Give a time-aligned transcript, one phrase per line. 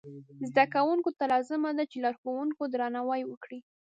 [0.49, 3.59] زده کوونکو ته لازمه ده چې د لارښوونکو درناوی وکړي.